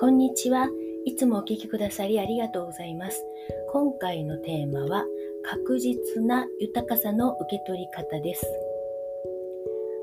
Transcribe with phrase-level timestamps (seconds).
[0.00, 0.68] こんにちは。
[1.04, 3.24] いつもお聞きくださりありがとうございます。
[3.72, 5.04] 今回のテーマは
[5.42, 8.46] 確実な豊かさの受け取り方です。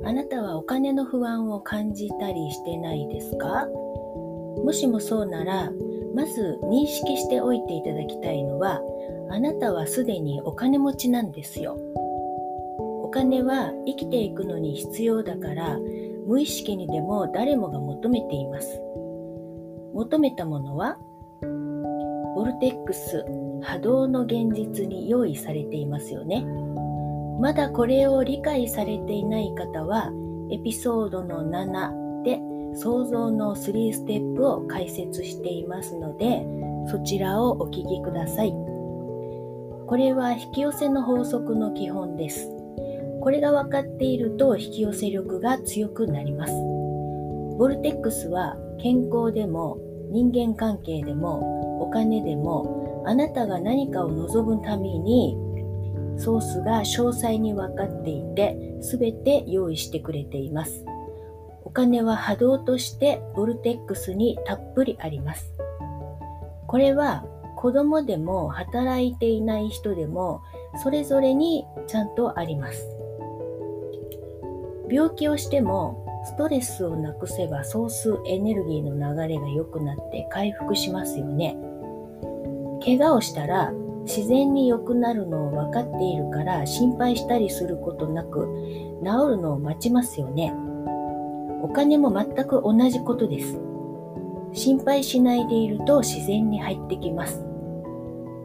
[0.03, 3.67] あなたはお金の不安を感じたりしてないですか？
[4.63, 5.71] もしもそうなら、
[6.13, 8.81] まず認識しておいていただきたいのは、
[9.29, 11.77] あなたはすでにお金持ちなんですよ。
[13.01, 15.79] お金は生きていくのに必要だから、
[16.27, 18.81] 無意識にでも誰もが求めています。
[19.95, 20.97] 求めたものは
[22.35, 23.23] ボルテックス
[23.61, 26.45] 波動の現実に用意されていますよね。
[27.39, 30.11] まだこれを理解されていない方は
[30.51, 32.39] エピソードの7で
[32.77, 36.45] 想像の3ステップを解説していますので
[36.91, 38.51] そちらをお聞きください。
[39.87, 42.49] これは引き寄せの法則の基本です。
[43.21, 46.53] これが分かっていると引き寄せ力が強くなります。
[47.57, 49.77] ボルテックスは健康でも
[50.11, 55.37] 人間関係でもお金でもあなたが何かを望むために
[56.17, 60.85] ソースが詳細に分かっていて全て用意してくれています。
[61.63, 65.51] お金は波動としてボルテックスにたっぷりあります。
[66.67, 67.25] これは
[67.57, 70.41] 子供でも働いていない人でも
[70.83, 72.87] それぞれにちゃんとあります。
[74.89, 81.55] 病気をしてもストレスをなくせばソースエネルギーの流れが良くなって回復しますよね。
[82.83, 83.71] 怪我をしたら
[84.05, 88.47] 自然に良くなるのを分かっているから心配したりすることなく
[89.03, 90.51] 治るのを待ちますよね。
[91.61, 93.59] お金も全く同じことです。
[94.53, 97.45] 心配しないでいると自然に入ってきます。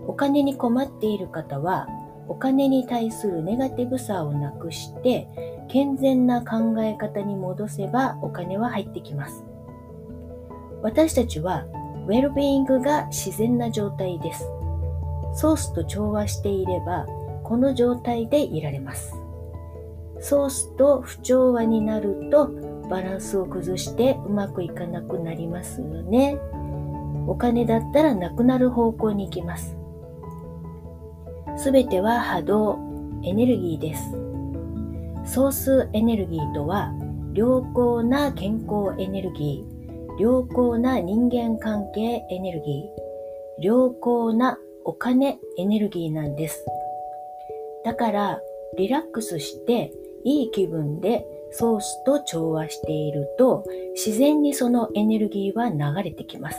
[0.06, 1.86] お金に困っている方は
[2.28, 5.28] お金に対するネガティブさをなくして
[5.70, 9.44] 健全な考え方に戻せばお金は入ってきます。
[10.82, 11.64] 私たちは
[12.08, 14.44] ウェルビーイングが自然な状態です。
[15.34, 17.06] ソースと調和していれば
[17.44, 19.14] この状態でいられます。
[20.18, 22.48] ソースと不調和になると
[22.90, 26.36] バランスを崩してうまくいかなくなりますよね。
[27.28, 29.76] お金だったらなくなる方向に行きます。
[31.56, 32.78] すべては波動、
[33.22, 34.29] エネルギーです。
[35.24, 36.92] ソースエネルギーとは
[37.34, 46.64] 良好な健康エネルギー、良好な人間関係エネルギー、良好なお金エネルギーなんです。
[47.84, 48.40] だから
[48.76, 49.92] リラックスして
[50.24, 53.64] いい気分でソースと調和していると
[53.94, 56.58] 自然にそのエネルギーは流れてきます。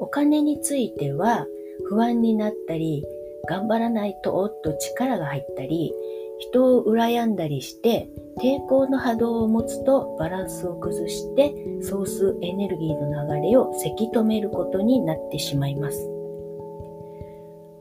[0.00, 1.46] お金については
[1.88, 3.04] 不安になったり
[3.48, 5.92] 頑張らないとおっと力が入ったり
[6.38, 16.08] 人を羨んだりして抵抗の波動を持つとバランスを崩してソースエネルギーの流れをせき止めることになってしまいます。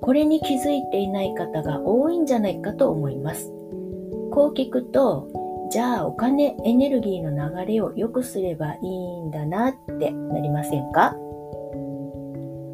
[0.02, 3.52] これに気づいていない方が多いんじゃないかと思います。
[4.32, 5.28] こう聞くと、
[5.70, 11.16] じゃあお金、エネルギーの流れを良くすればいいんだなってなりませんか？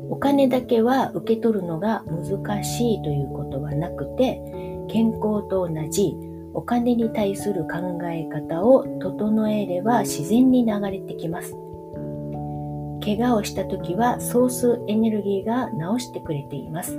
[0.10, 4.40] お金だけは受け取るのが難しいということはなくて、
[4.94, 6.16] 健康と同じ
[6.54, 11.58] お金に対する考え方を整えれば自然に流れてきます。
[13.04, 16.94] 怪我をした時はソースエネルギーが治してくれています。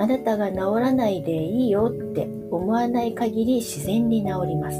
[0.00, 4.78] あなたが治らないでいいよって思わない限り自然に治ります。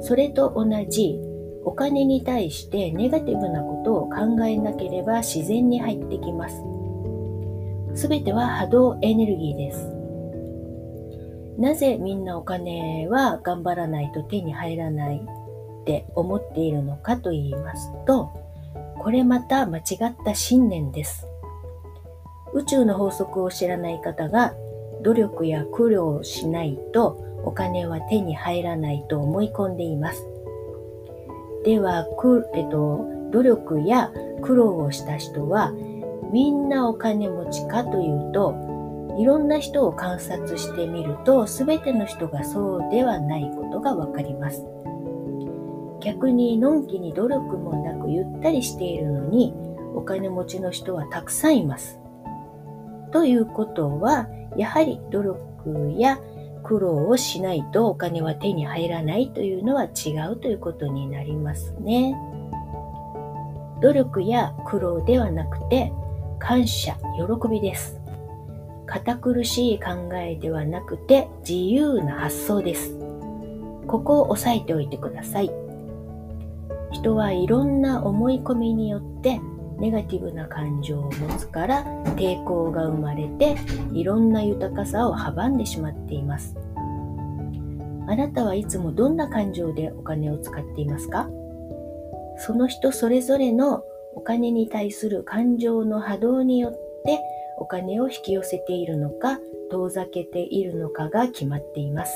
[0.00, 1.20] それと同じ
[1.64, 6.60] お金に対してネガティブなことを考えなければ自然に入ってきます。
[7.94, 9.93] すべては波動エネルギーです。
[11.58, 18.30] なぜみんなお金は頑張らないと手に入らないって思っているのかと言いますと、
[18.98, 21.26] これまた間違った信念です。
[22.54, 24.54] 宇宙の法則を知らない方が
[25.02, 30.26] 努力や苦労をしないとお金は手に入らないと思い込んでいます。
[31.64, 34.12] では、くえっと、努力や
[34.42, 35.72] 苦労をした人は
[36.32, 38.54] みんなお金持ちかというと
[39.16, 44.64] いろんな人を観察してみると全ての人がそうではないことがわかります。
[46.00, 49.54] 逆にのんきに努力もなくゆったりしているのに
[49.94, 51.98] お金持ちの人はたくさんいます。
[53.12, 56.18] ということはやはり努力や
[56.64, 62.16] 苦労をしないとお金は手に入らないというのは違うということになりますね。
[63.80, 65.92] 努力や苦労ではなくて
[66.38, 68.03] 感謝、喜びです。
[68.86, 72.96] 堅苦しい考えではなくて自由な発想です。
[73.86, 75.50] ここを押さえておいてください。
[76.92, 79.40] 人はいろんな思い込みによって
[79.78, 81.84] ネガティブな感情を持つから
[82.16, 83.56] 抵抗が生まれて
[83.92, 86.56] いろんな豊かさを阻んでしまっています。
[88.06, 91.28] あなたはいつもどんな感情でお金を使っていますか？
[92.38, 93.82] その人それぞれの
[94.14, 96.72] お金に対する感情の波動によっ
[97.04, 97.20] て
[97.58, 99.38] お金を引き寄せているのか
[99.70, 102.12] 遠ざけているのかが決まっています。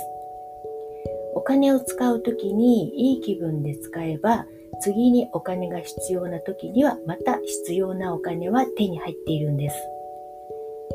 [1.35, 4.47] お金を使う時にいい気分で使えば
[4.81, 9.77] 次にお金が必要な時にはまた必要なお金は手に入っているんです。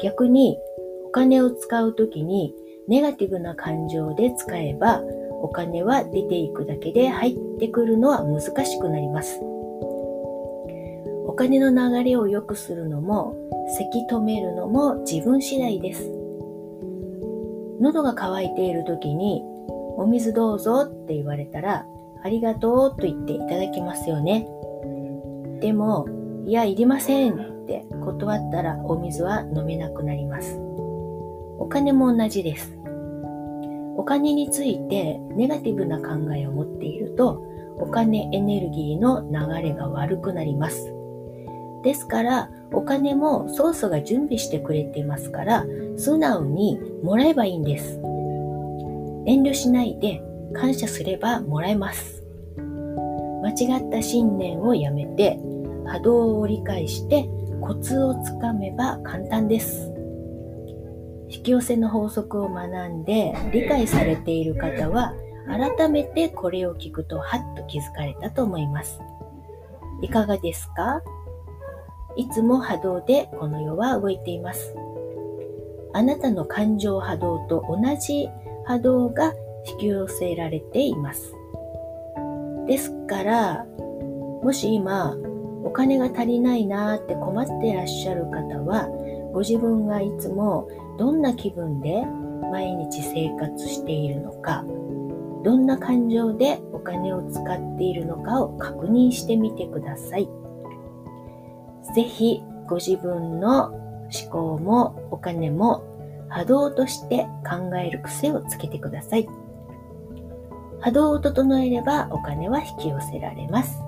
[0.01, 0.57] 逆に
[1.05, 2.53] お金を使う時に
[2.87, 5.01] ネガティブな感情で使えば
[5.41, 9.39] お金は出ていくだけで入ってくるのは難しくなります。
[11.33, 13.35] お金の流れを良くするのも、
[13.75, 16.07] せき止めるのも自分次第です。
[17.81, 19.41] 喉が渇いている時に、
[19.97, 21.87] お水どうぞって言われたら、
[22.23, 24.47] ありがとうと言っていただきますよね。
[25.59, 26.05] でも、
[26.45, 30.59] いや、いりませんって断ったらお水は飲めなくなります。
[31.57, 32.77] お金も同じです。
[33.97, 37.43] お金についてネガティブな考えを持っていると、
[37.79, 40.92] お金エネルギーの流れが悪くなります。
[41.83, 45.65] ですから、お金もソースが準備してくれていますから、
[45.97, 47.99] 素直にもらえばいいんです。
[49.25, 50.21] 遠慮しないで
[50.53, 52.23] 感謝すればもらえます。
[53.43, 55.37] 間違った信念をやめて、
[55.85, 57.29] 波動を理解して
[57.61, 59.91] コツをつかめば簡単です。
[61.29, 65.13] 引き寄せの法則を学んで理解されている方は
[65.47, 68.99] 改めてこれを聞くとハッと気づかれたと思います。
[70.01, 71.01] いかがですか？
[72.15, 74.75] いつも波動でこの世は動いています。
[75.93, 78.29] あなたの感情波動と同じ
[78.65, 79.33] 波動が
[79.65, 81.33] 引き寄せられています。
[82.67, 83.65] ですから、
[84.41, 85.15] もし今、
[85.63, 88.89] お金が足りないなーって困ってらっしゃる方は、
[89.33, 90.67] ご自分がいつも
[90.97, 92.05] どんな気分で
[92.51, 94.65] 毎日生活しているのか、
[95.43, 100.29] どんな感情でお金を使っているのかを確認してみてください。
[101.93, 105.83] ぜひご自分の思考もお金も
[106.29, 109.27] 波動として考える癖をつけてください。
[110.79, 113.79] 波動を整えればお金は引き寄せられます。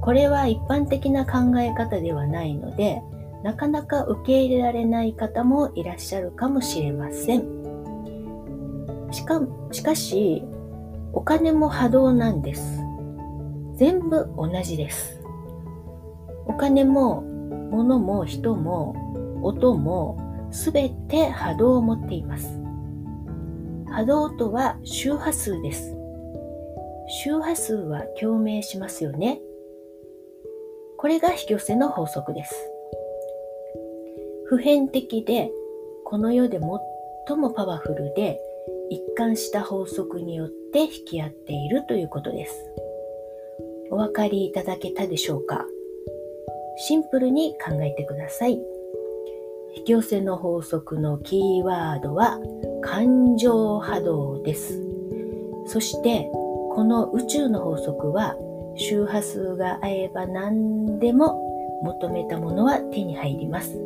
[0.00, 3.02] これは一般的な考え方ではないので、
[3.42, 7.44] なかなか受け入れられない方もいらっしゃるかもしれません。
[9.10, 9.40] しか
[9.72, 10.44] しかし、
[11.12, 12.80] お金も波動なんです。
[13.76, 15.23] 全部同じです。
[16.46, 17.22] お金も
[17.70, 18.94] 物も人も
[19.42, 22.60] 音もすべて波動を持っています。
[23.86, 25.96] 波動とは周波数です。
[27.24, 29.40] 周波数は共鳴しますよね。
[30.96, 32.54] これが引き寄せの法則です。
[34.46, 35.50] 普遍的で
[36.04, 36.58] この世で
[37.26, 38.40] 最もパワフルで
[38.90, 42.70] 一貫した法則によって引き合っているということです。
[43.90, 45.66] お分かりいただけたでしょうか？
[46.76, 48.60] シンプルに考えてください。
[49.76, 52.38] 引き寄せの法則のキーワードは
[52.82, 54.80] 感情波動です。
[55.66, 56.30] そして
[56.74, 58.36] この宇宙の法則は
[58.76, 63.80] 周波数が合えば何でも求めたものは手に入ります。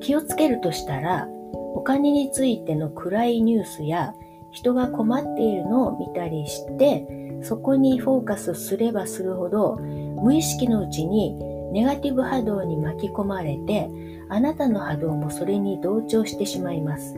[0.00, 1.28] 気をつけるとしたら
[1.74, 4.14] お金についての暗いニュースや
[4.52, 7.06] 人が困っているのを見たりして
[7.42, 9.78] そこにフォーカスすればするほど
[10.24, 11.34] 無意識のうちに
[11.70, 13.90] ネガティブ波動に巻き込まれて
[14.30, 17.14] あなたの波動もそれに同調してしまいます。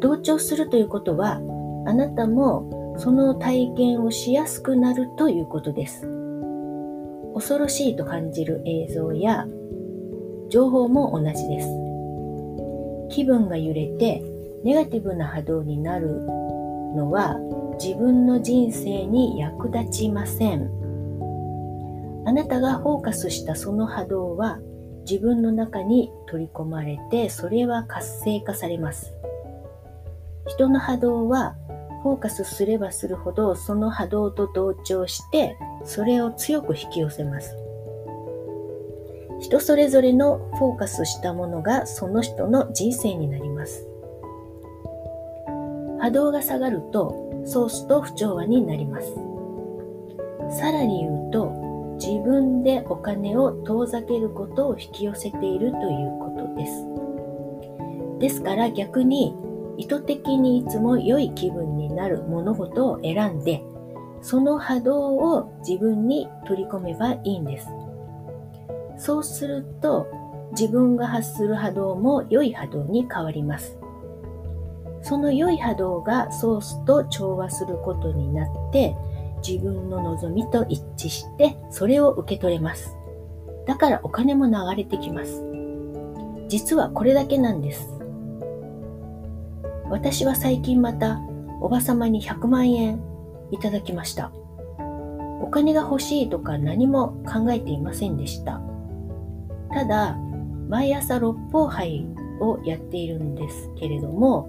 [0.00, 1.36] 同調するということは
[1.86, 6.08] あなたもその体験をしやすくなるということです。
[7.34, 9.46] 恐ろしいと感じる映像や
[10.48, 11.68] 情報も同じです。
[13.10, 14.24] 気分が揺れて
[14.64, 16.08] ネガティブな波動になる
[16.96, 17.36] のは
[17.80, 20.79] 自分の人生に役立ちません。
[22.26, 24.58] あなたがフォーカスしたその波動は
[25.08, 29.12] 自分の中に取り込まれてそれは活性化されます。
[30.46, 31.56] 人の波動は
[32.02, 37.56] フォーカスすればするほどその波動と同調してそれを強く引き寄せます。
[39.40, 43.86] 人それぞれのフォーカスしたものがその人の人生になります。
[45.98, 49.14] 波動が下がるとソースと不調和になります。
[50.58, 51.59] さらに言うと、
[52.00, 56.86] 自分でお金を遠ざけることを引き寄せているということです。
[58.18, 59.36] ですから逆に
[59.76, 63.62] 意図的にいつも良い気分になる物事を選んで、
[64.22, 67.68] その波動を自分に取り込めばいいんです。
[68.96, 70.06] そうすると
[70.52, 73.78] 自分が発する波動も良い波動に変わります。
[75.02, 78.94] その良い波動がソースと調和することになって
[79.46, 82.96] 自分の望みと一致してそれを受け取れます。
[83.66, 85.42] だからお金も流れてきます。
[86.48, 87.88] 実はこれだけなんです。
[89.90, 91.20] 私は最近また
[91.60, 93.00] おばさまに100万円
[93.50, 94.32] いただきました。
[95.42, 98.60] お金が欲しいとか何も考えていませんでした。
[99.72, 100.16] ただ、
[100.68, 102.06] 毎朝六方杯
[102.40, 104.48] をやっているんですけれども、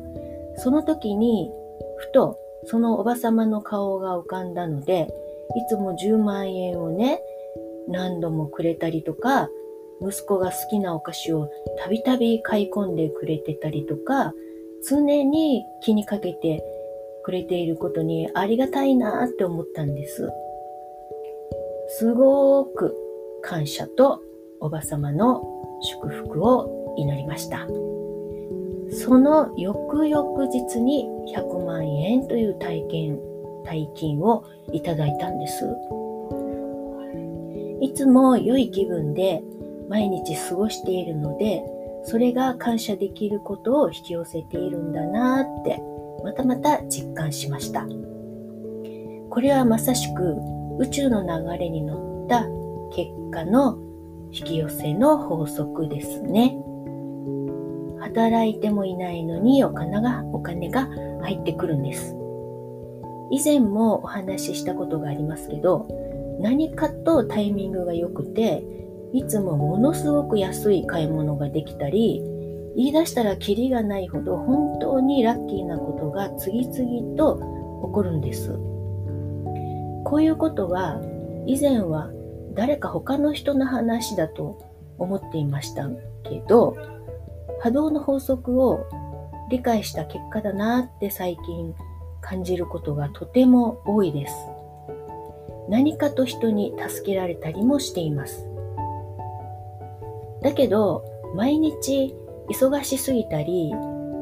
[0.57, 1.49] その時に
[1.97, 5.07] ふとそのおばさまの顔が浮かんだので、
[5.55, 7.21] いつも10万円をね、
[7.87, 9.49] 何度もくれたりとか、
[10.01, 14.33] 息子が好きなお菓子をたびたび買い込んでくれてたりとか、
[14.87, 16.63] 常に気にかけて
[17.23, 20.29] くれていることにありがたいなって思ったんです。
[21.89, 22.95] すごく
[23.43, 24.21] 感謝と
[24.59, 25.43] おばさまの
[25.81, 27.67] 祝福を祈りました。
[28.91, 33.19] その翌々日に100万円という体験、
[33.63, 34.43] 大金を
[34.73, 35.65] いただいたんです。
[37.81, 39.43] いつも良い気分で
[39.89, 41.63] 毎日過ごしているので、
[42.03, 45.81] それが感謝できることを引き寄せているんだなって
[46.23, 47.85] またまた実感しました。
[49.29, 50.37] これはまさしく
[50.79, 52.45] 宇宙の流れに乗った
[52.93, 53.77] 結果の
[54.31, 56.60] 引き寄せの法則ですね。
[58.13, 60.87] 働いてもいないのにお金がお金が
[61.21, 62.15] 入ってくるんです。
[63.31, 65.87] 以前もお話ししたことがありますけど、
[66.41, 68.63] 何かとタイミングが良くて、
[69.13, 72.21] いつもものすごく安い買い物ができたり、
[72.75, 77.37] 言い出したらキリがないほど本当にラッキーなことが次々と
[77.87, 78.51] 起こるんです。
[80.05, 81.01] こういうことは
[81.45, 82.11] 以前は
[82.53, 84.57] 誰か他の人の話だと
[84.97, 85.89] 思っていました
[86.23, 86.77] けど
[87.61, 88.87] 波動の法則を
[89.49, 91.75] 理解した結果だなって最近
[92.21, 94.33] 感じることがとても多いです。
[95.69, 98.47] 何かと人に助けられたりもしています。
[100.41, 101.03] だけど
[101.35, 102.15] 毎日
[102.49, 103.71] 忙しすぎたり、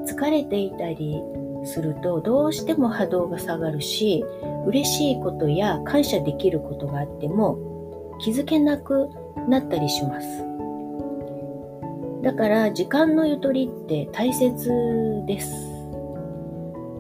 [0.06, 1.22] 疲れていたり
[1.64, 4.24] するとどうしても波動が下がるし、
[4.66, 7.58] 嬉しいことや感謝できることがあっても
[8.20, 9.10] 気づけなく
[9.48, 10.28] なったりします。
[12.24, 14.70] だから時間のゆとりって大切
[15.26, 15.54] です。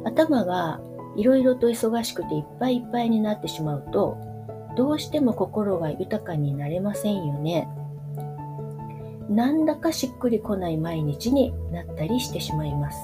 [0.05, 0.79] 頭が
[1.17, 4.17] いろいろと忙しくていっぱいいっぱいになってしまうと、
[4.77, 7.67] どうしても心が豊かになれませんよね。
[9.29, 12.97] なんだかしっくりこない毎日になったりしてしまいます。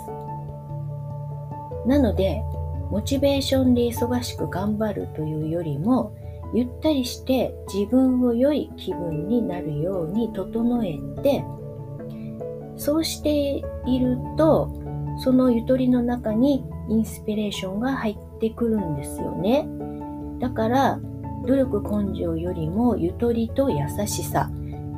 [1.85, 2.41] なので、
[2.89, 6.13] モチベーションで忙しく頑張るというよりも、
[6.53, 11.43] ゆったりして自分を良い気分になるように整えて、
[12.85, 13.31] そうして
[13.87, 14.69] いると、
[15.17, 19.67] そのゆとりの中にインスピレーションが入ってくるんですよね。
[20.39, 20.99] だから、
[21.47, 24.51] 努力根性よりもゆとりと優しさ、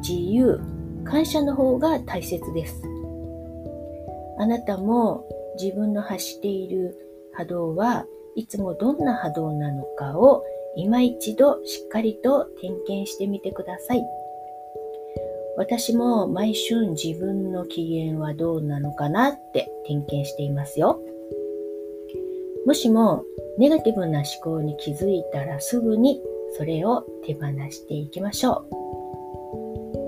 [0.05, 0.59] 自由、
[1.05, 2.83] 感謝の方が大切です。
[4.37, 5.23] あなたも
[5.57, 6.93] 自分の発している
[7.31, 10.43] 波動はいつもどんな波動なのかを
[10.75, 14.03] 今一度しっかりと点検してみてください。
[15.57, 21.01] 私も毎春自分の機嫌はどうなのかなって点検していますよ。
[22.67, 23.23] もしも
[23.57, 26.21] ネガティブな思考に気づいたらすぐに
[26.57, 28.77] それを手放していきましょう。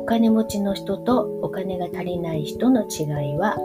[0.02, 3.58] お金持ちの人とお金が足りない人の違いは、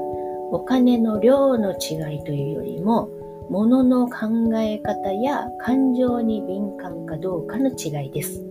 [0.52, 3.10] お金の量の違いというよりも、
[3.50, 8.42] 物の考え方や感情に敏感かどうかの違いです。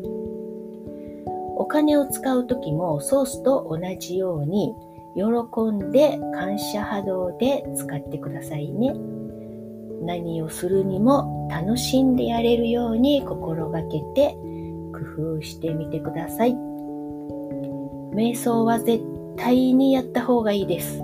[1.74, 4.76] お金を使う時もソースと同じように
[5.16, 5.24] 喜
[5.72, 8.94] んで感謝波動で使ってくださいね。
[10.04, 14.38] 何をするにも楽しんでやれるように心がけて
[15.16, 16.54] 工夫してみてください。
[18.14, 19.04] 瞑想は絶
[19.38, 21.00] 対にやった方がいいです。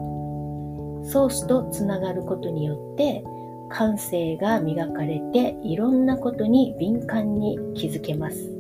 [1.03, 3.23] ソースとつながることによって
[3.69, 8.58] 感性が磨かれていろんなことに敏感に気づけます。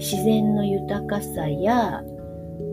[0.00, 2.02] 自然の豊かさや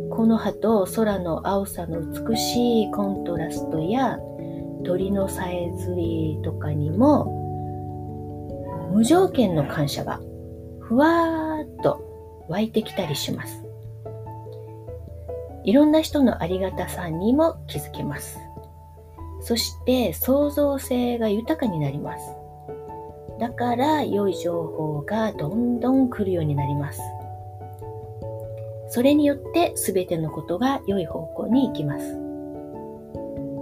[0.10, 4.18] この葉と空の青さの美しいコントラストや
[4.86, 7.36] 鳥のさえずりとかにも
[8.94, 10.22] 無条件の感謝が
[10.80, 13.62] ふわーっと湧いてきたりします。
[15.66, 18.40] いろんな人のありがたさにも気づけます。
[19.42, 22.24] そして創造性が豊かになります。
[23.38, 27.02] だから良い情報がどんどん来るようになります。
[28.90, 32.18] それによって全てのことが良い方向に行きます。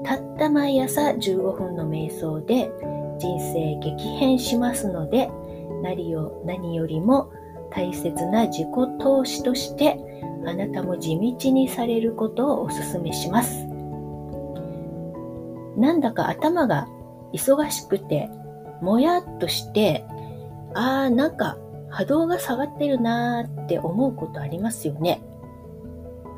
[0.03, 2.69] たった毎朝15分の瞑想で
[3.17, 5.31] 人生激変しますので
[5.81, 7.31] 何よ何よりも
[7.71, 8.67] 大切な自己
[8.99, 9.97] 投資として
[10.45, 13.65] あなたも地道にされることをお勧めします。
[15.75, 16.87] なんだか頭が
[17.33, 18.29] 忙しくて
[18.81, 20.05] もやっとして
[20.73, 21.57] あーなんか
[21.95, 25.21] 波動が下がってるなーって思うことありますよね。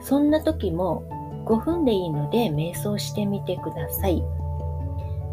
[0.02, 1.04] そんな時も
[1.48, 4.24] 5分でいいので瞑想してみてください。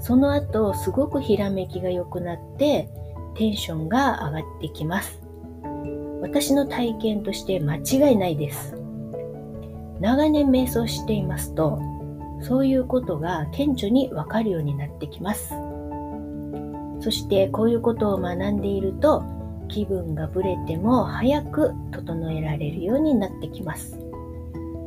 [0.00, 2.88] その後すごくひらめきが良くなって
[3.34, 5.20] テンションが上がってきます。
[6.22, 8.74] 私の体験として間違いないです。
[10.00, 11.82] 長年瞑想していますと
[12.40, 15.52] そういうことが顕著にわかるようになってきます。
[17.00, 19.33] そしてこういうことを学んでいると
[19.74, 23.98] 気分がぶれても早く整えられるようになってきます。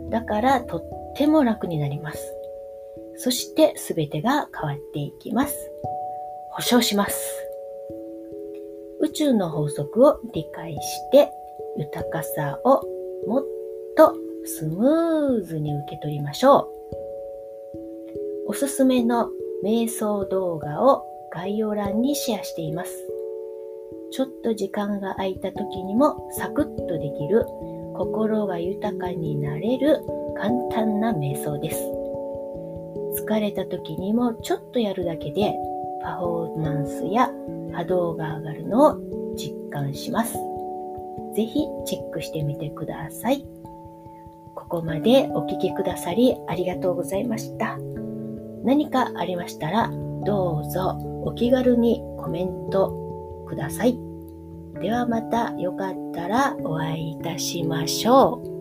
[0.10, 2.34] だからとっても楽になります。
[3.18, 5.54] そして全てが変わっていきます。
[6.52, 7.20] 保証します。
[9.02, 10.80] 宇宙の法則を理解し
[11.12, 11.30] て
[11.78, 12.82] 豊かさを
[13.28, 13.46] もっ
[13.98, 14.16] と
[14.46, 16.72] スムーズに受け取りましょ
[18.48, 18.52] う。
[18.52, 19.30] おすすめの
[19.66, 21.04] 瞑想動画を
[21.34, 23.17] 概要欄にシェアしています。
[24.12, 27.46] ちょっと時間が空いた時にもサクッとできる
[27.96, 30.00] 心が豊かになれる
[30.38, 31.82] 簡単な瞑想です。
[33.22, 35.54] 疲れた時にもちょっとやるだけで
[36.04, 37.30] パフォーマンスや
[37.74, 38.98] 波動が上がるのを
[39.36, 40.34] 実感します。
[41.36, 43.46] ぜひチェックしてみてください。
[44.56, 47.78] ここまでお聴きくださりありがとうございました。
[48.64, 49.90] 何かありましたら
[50.26, 53.07] どうぞお気軽にコメント
[53.48, 53.98] ください。
[54.82, 58.57] ではまたよかったらお会いいたしましょう。